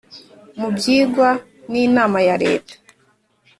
Mu 0.59 0.69
byigwa 0.75 1.29
n 1.71 1.73
inama 1.85 2.19
ya 2.27 2.35
leta 2.43 2.73